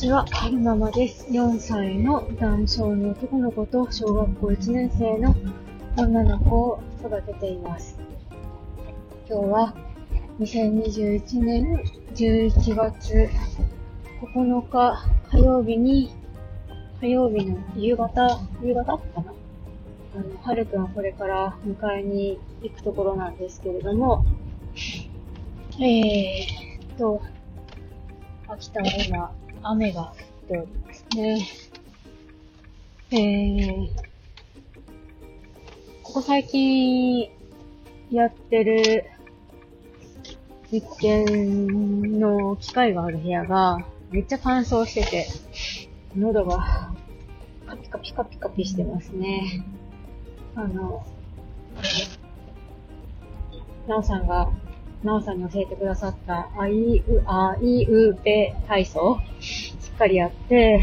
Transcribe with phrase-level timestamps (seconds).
[0.00, 1.26] ちは、はるままです。
[1.28, 5.34] 4歳の男性の男の子と小学校1年生の
[5.94, 7.98] 女の子を育てています。
[9.28, 9.74] 今日は
[10.38, 11.84] 2021年
[12.14, 13.28] 11月
[14.22, 16.14] 9日火曜日に、
[17.02, 19.34] 火曜日の夕方、夕方かな？
[20.14, 24.24] あの、はるくんはこれから迎えに行くところなんですけれども、
[25.78, 27.20] えーっと、
[28.48, 30.14] 秋田は今、雨が降っ
[30.48, 31.46] ておりますね。
[33.12, 33.88] えー、
[36.02, 37.28] ここ最近
[38.10, 39.04] やってる
[40.72, 45.26] 実験の機械がある部屋がめっちゃ乾燥してて、
[46.16, 46.92] 喉が
[47.66, 49.64] カピカピカピカピしてますね。
[50.54, 51.04] あの、
[53.86, 54.50] なおさんが
[55.02, 60.82] なおさんに教えてくださった、あいう、あいうべ体操しっかりやって、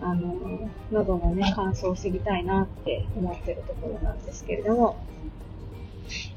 [0.00, 4.96] あの、喉のね、乾燥を防ぎたいなって思ってるところなんですけれども、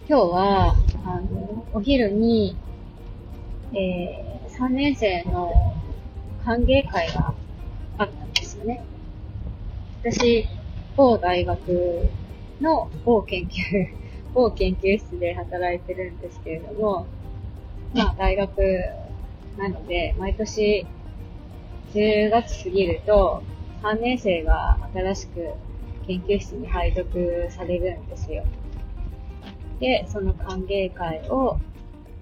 [0.09, 0.75] 今日は、
[1.05, 2.57] あの、お昼に、
[3.73, 5.73] えー、3年生の
[6.43, 7.33] 歓迎会が
[7.97, 8.83] あったんですよね。
[10.03, 10.45] 私、
[10.97, 12.09] 某大学
[12.59, 14.02] の某研究
[14.33, 17.07] 某研究室で働いてるんですけれども、
[17.93, 18.57] まあ大学
[19.57, 20.85] なので、毎年
[21.93, 23.43] 10月過ぎると
[23.83, 25.53] 3年生が新しく
[26.07, 28.43] 研究室に配属されるんですよ。
[29.79, 31.59] で、その歓迎会を、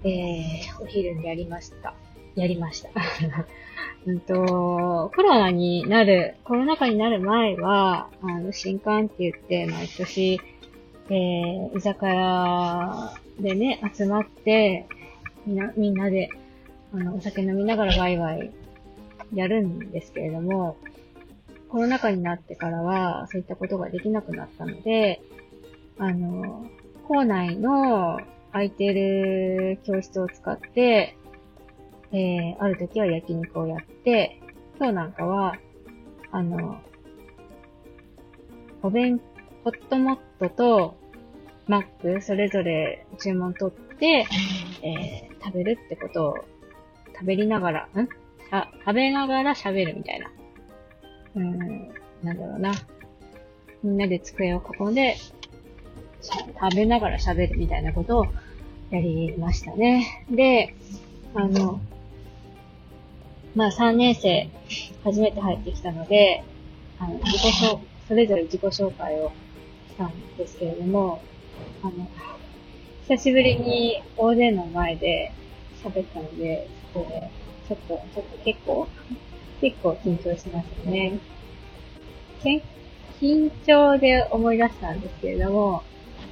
[0.04, 1.94] えー、お昼にやりました。
[2.34, 2.90] やりました。
[4.06, 10.40] うんと、コロナになる、コロナ禍になる前は、あの、新刊って言って、毎年、
[11.08, 14.86] えー、居酒屋でね、集まって、
[15.46, 16.30] みんな、みんなで、
[16.94, 18.52] あの、お酒飲みながらワイワイ
[19.34, 20.76] やるんですけれども、
[21.68, 25.22] コロナ禍になってからは、そういったことができなくなったので、
[25.98, 26.66] あの、
[27.08, 28.20] 校内の
[28.52, 31.16] 空いてる教室を使って、
[32.12, 34.40] えー、ある時は焼肉をやって、
[34.78, 35.56] 今日なんかは、
[36.30, 36.80] あの、
[38.82, 39.20] お弁
[39.64, 40.96] ホットモットと
[41.68, 44.26] マックそれぞれ注文取って、
[44.82, 46.38] えー、食べるってことを
[47.14, 48.08] 食べりながら、ん？
[48.50, 50.30] あ、食べながら喋るみたいな。
[51.36, 52.72] うーん、なんだろうな。
[53.82, 55.16] みんなで机を囲んで、
[56.22, 58.26] 食べながら喋るみたいなことを
[58.90, 60.26] やりましたね。
[60.30, 60.74] で、
[61.34, 61.80] あの、
[63.54, 64.48] まあ3年生、
[65.04, 66.44] 初めて入ってきたので、
[66.98, 69.32] あの、自己紹、それぞれ自己紹介を
[70.02, 71.22] たんですけれども、
[71.82, 72.08] あの、
[73.08, 75.32] 久しぶりに大勢の前で
[75.82, 77.30] 喋ったので、そこで、
[77.68, 78.88] ちょっと、ちょっと結構、
[79.60, 81.18] 結構緊張しましたね。
[83.20, 85.84] 緊張で思い出したんですけれども、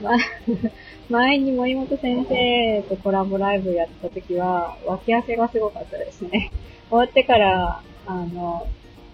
[0.03, 0.11] ま、
[1.09, 6.51] 前に森本先生とコラボライブやった時は、脇汗がすごかったですね。
[6.89, 8.67] 終わってから、あの、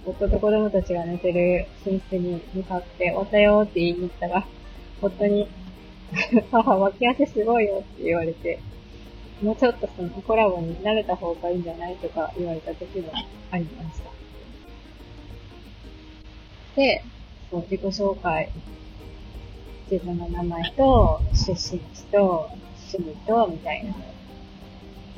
[0.06, 4.46] 夫と子供たちが寝てる寝室に向かって、終わったよって言いに行ったら、
[5.02, 5.48] 夫に、
[6.52, 8.60] 母、脇汗すごいよって言われて、
[9.42, 13.12] もうちょっとそのコラボに慣れた方がいいんじゃないとか言われた時も
[13.50, 14.10] ありました。
[16.76, 17.02] で、
[17.50, 18.50] そう自己紹介、
[19.90, 22.50] 自分の名前と、出身地と、
[22.92, 23.94] 趣味と、みたいな。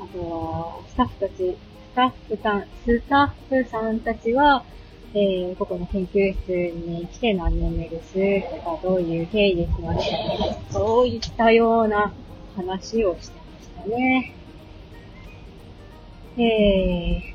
[0.01, 4.65] あとは、スタッフたち、スタッフさん、スタッフさんたちは、
[5.15, 8.15] えー、ここの研究室に来て何年目です？
[8.55, 12.13] とか、どういう経緯で来ましたとか、そういったような
[12.55, 14.35] 話をしてましたね。
[16.37, 17.35] え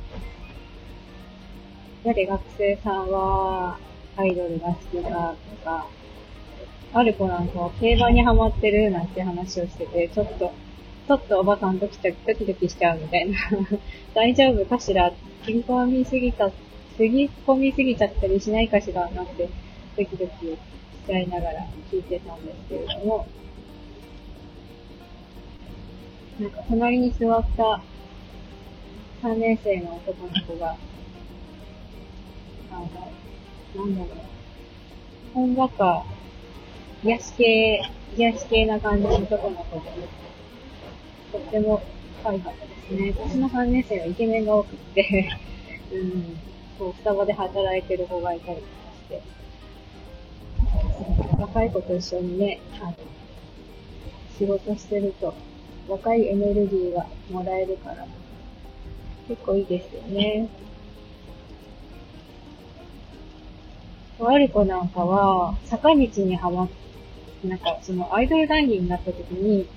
[2.03, 3.77] ー、やで学生さんは、
[4.15, 5.87] アイドルが好きだとか、
[6.93, 10.53] ある子なんかは競馬にハマってるなんて話をしてて、ちょっと、
[11.07, 13.35] ちょっとおばさんドキドキドキドキしちゃうみたいな。
[14.13, 15.11] 大丈夫かしら？
[15.43, 16.51] 切り込みすぎた、
[16.97, 19.49] すぎ込みすぎちゃったりしないかしらなんて、
[19.97, 20.57] ドキドキし
[21.07, 23.27] ちゃいながら聞いてたんですけれども、
[26.39, 27.81] なんか隣に座った
[29.23, 30.75] 3年生の男の子が、
[32.71, 36.05] あの、なんだろう、ほんわか、
[37.03, 37.81] 癒し系、
[38.17, 40.07] 癒し系な感じの男の子で、
[41.31, 41.81] とっても
[42.21, 43.13] 可愛かったですね。
[43.17, 45.29] 私の3年生はイケメンが多くて、
[45.91, 46.37] うん、
[46.77, 49.21] そう、スタバで働いてる子がいたりとかして、
[51.39, 52.95] 若い子と一緒にね、あの、
[54.37, 55.33] 仕事してると、
[55.87, 58.07] 若いエネルギーがもらえるから、
[59.27, 60.49] 結構いいですよね。
[64.19, 69.67] ワルコなんかは、坂道にはまって、なんかそのアイドル談義になった時に、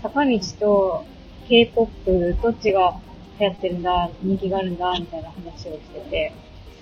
[0.00, 1.04] 坂道と
[1.48, 3.00] K-POP どっちが
[3.38, 6.32] 流行ってるんだ、人気があるんだ、みたいな話をしてて、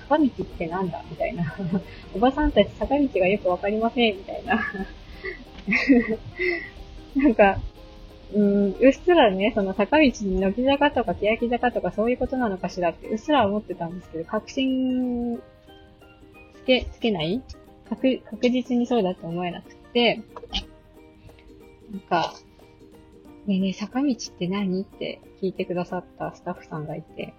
[0.08, 1.54] 坂道ってなんだみたいな。
[2.14, 4.60] おばさんたち坂道がよくわかりません、みたいな。
[7.16, 7.58] なんか、
[8.34, 15.40] うん、うっすらね、その坂道に乃木坂とか欅坂とかそういうことなのかしらってうっすら思ってたんですけど、確信
[16.56, 17.40] つけ、つけない？
[17.88, 20.22] 確、確実にそうだと思えなくて、
[21.92, 22.34] なんか、
[23.46, 24.82] ねえねえ、坂道って何？
[24.82, 27.34] って聞いてくださったスタッフさんがいて、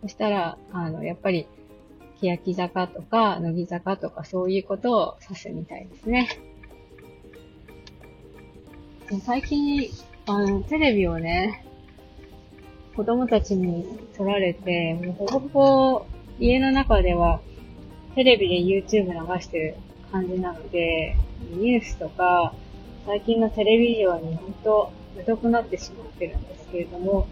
[0.00, 1.46] そしたら、あの、やっぱり、
[2.22, 6.28] 欅坂とか、乃木坂とかそういうことを指すみたいですね。
[9.22, 9.90] 最近、
[10.26, 11.66] あの、テレビをね、
[12.96, 13.84] 子供たちに
[14.16, 16.06] 撮られて、もうほぼほぼ
[16.38, 17.40] 家の中では
[18.14, 19.74] テレビで YouTube 流してる
[20.10, 21.14] 感じなので、
[21.56, 22.54] ニュースとか、
[23.06, 24.92] 最近のテレビ上に本当
[25.26, 27.26] 疎くなってしまってるんですけれども、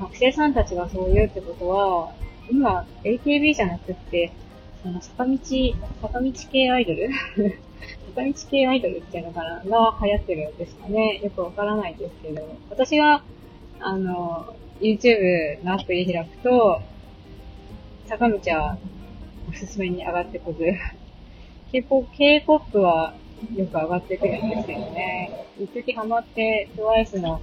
[0.00, 2.14] 学生さんたちがそう言うってことは、
[2.50, 4.32] 今、AKB じゃなくって、
[4.82, 5.38] その坂道、
[6.00, 7.10] 坂道系アイドル？
[8.14, 9.62] 坂道系アイドルっていうのかな？
[9.64, 11.20] が流行ってるんですかね？
[11.22, 13.22] よくわからないですけど、私が、
[13.80, 16.80] あの、YouTube のアプリ開くと、
[18.06, 18.78] 坂道は
[19.50, 20.64] おすすめに上がってこず、
[21.72, 23.14] K-POP は
[23.54, 25.46] よく上がってくるんですよね。
[25.60, 27.40] 一時ハマって TWICE の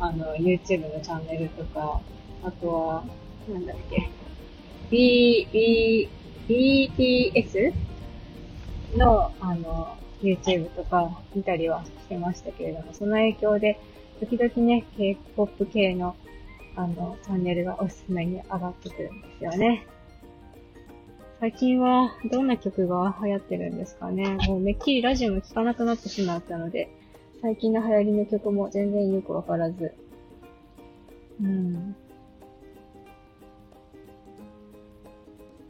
[0.00, 2.00] あの YouTube のチャンネルとか、
[2.44, 3.04] あとは、
[3.48, 4.08] なんだっけ、
[4.90, 6.08] B、B、
[6.48, 7.74] BTS
[8.96, 13.78] の、あの、YouTube とか見たりはしてましたけれども、その影響で、
[14.20, 16.16] 時々ね、K-POP 系の、
[16.74, 19.86] あの、チャンネルがおすすめに上がってくるんですよね。
[21.40, 24.38] 最近はどんな曲が流行ってるんですかね。
[24.48, 26.88] もうめっきりラジオも聴かなくなってしまったので、
[27.40, 29.94] 最近の流行りの曲も全然よくわからず。
[31.40, 31.94] うん。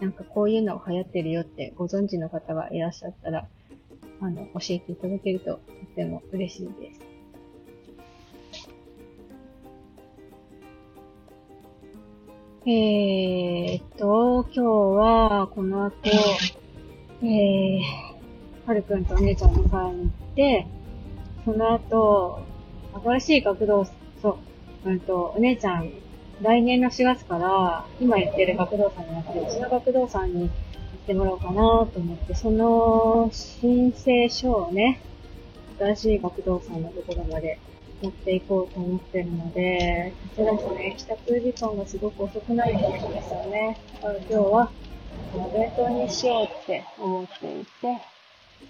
[0.00, 3.46] なんかこういうの流行ってるよってご存知の方がいらっしゃったら、
[4.20, 5.60] あの、教えていただけるととっ
[5.94, 7.00] ても嬉しいです。
[12.66, 15.94] えー、っと、今日は、この後、
[17.22, 20.66] えー、はるくんとお姉ちゃんの会に行って、
[21.48, 22.40] その後、
[23.02, 23.86] 新しい学童、
[24.20, 24.38] そ
[24.84, 25.90] う、うんと、お姉ちゃん、
[26.42, 30.50] 来年の4月から、今やってる学童さんになって、うちの学童さんに行っ
[31.06, 35.00] てもらおうかなと思って、その申請書をね、
[35.78, 37.58] 新しい学童さんのところまで
[38.02, 43.80] 持っていこうと思ってるので、そちらもね、帰宅時間がすごく遅くなるんですよね。
[44.02, 44.70] だから今日は、
[45.32, 48.17] お弁当にしようって思っていて、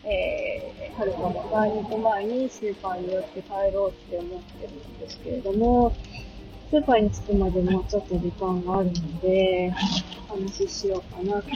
[0.05, 5.95] えー、はるかも買いに行く前にスーパーに寄って帰ろうって思ってるんですけれども、
[6.71, 9.73] スーパーに着くまでもうちょっと時間があるので、
[10.31, 11.51] お話ししようかなって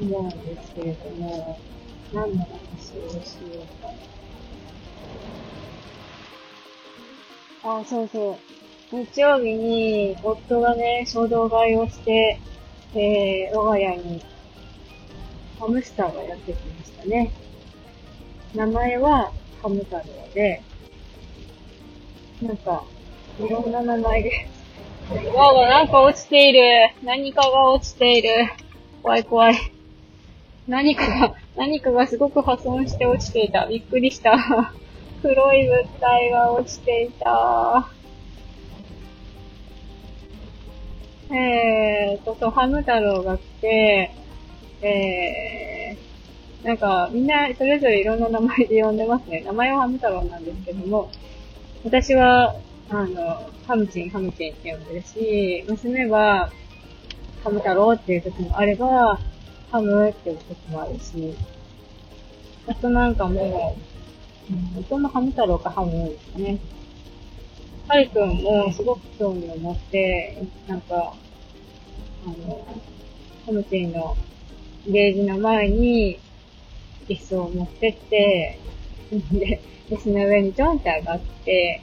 [0.00, 1.58] 思うんですけれども、
[2.12, 2.50] 何の話を
[3.24, 3.94] しようかな。
[7.80, 8.36] あ、そうそう。
[8.92, 12.38] 日曜日に、夫がね、衝動買いをして、
[12.94, 14.22] えー、我が家に、
[15.58, 17.32] ハムスターがやってきましたね。
[18.54, 19.32] 名前は、
[19.62, 20.62] ハム太郎で、
[22.42, 22.84] なんか、
[23.40, 24.48] いろんな名前で、
[25.34, 26.60] わわ、なんか落ちている。
[27.02, 28.28] 何かが落ちている。
[29.02, 29.54] 怖い怖い。
[30.66, 33.66] 何かが、何かがすごく破損して落ちていた。
[33.66, 34.74] びっくりした。
[35.22, 37.88] 黒い物体が落ちていた。
[41.30, 44.10] えーと、そう、ハム太郎が来て、
[44.82, 49.42] えー、なんか、みんなそれぞれいろんな名前で呼んでますね。
[49.46, 51.10] 名前はハム太郎なんですけども、
[51.84, 52.56] 私は、
[52.90, 56.50] あの、ハムチン、ハムチンって呼んでるし、娘は、
[57.42, 59.18] ハム太郎っていう時もあれば、
[59.70, 61.34] ハムっていう時もあるし、
[62.66, 63.76] あとなんかも
[64.50, 66.58] う、うん、そのハム太郎かハムですかね。
[67.88, 71.14] ハルくんもすごく興味を持って、なんか、
[72.24, 72.66] あの、
[73.46, 74.16] ハムチンの
[74.88, 76.18] ゲージの前に
[77.08, 78.58] 椅子を持ってって、
[79.32, 81.80] で、椅子の上にちょんって上がって、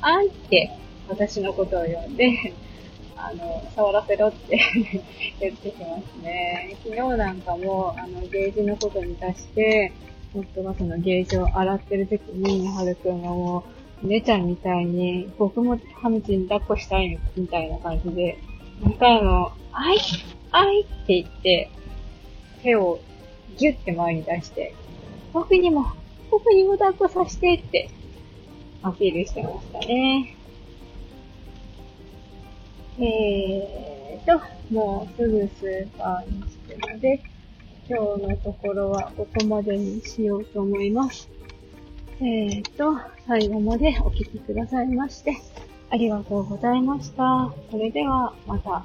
[0.00, 0.70] あんって
[1.08, 2.54] 私のことを呼んで、
[3.16, 4.58] あの、触らせろって
[5.40, 6.76] 言ってきますね。
[6.84, 9.92] 昨日なんかも、あの、ゲージのことに出して、
[10.34, 13.64] 夫がそのゲージを洗ってる時に、はるくんがも
[14.02, 18.38] う、姉ちゃんみたいに、僕もハムチに抱っこしたいみたいな感じで、
[18.82, 19.98] 何回も、あい
[20.52, 21.70] あいって言って、
[22.62, 23.00] 手を
[23.56, 24.74] ギュッて前に出して、
[25.32, 25.86] 僕にも、
[26.30, 27.90] 僕にも抱っこさせてって
[28.82, 30.36] アピールしてましたね。
[32.98, 37.22] えーと、もうすぐスーパーに着くので、
[37.88, 41.28] 今日のところはここまでにしようと思います。
[42.20, 45.36] えーと、最後までお聴きくださいまして、
[45.90, 47.52] ありがとうございました。
[47.70, 48.84] それでは、また。